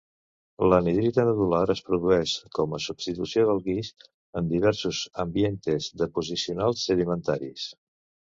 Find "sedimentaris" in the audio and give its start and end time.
6.89-7.69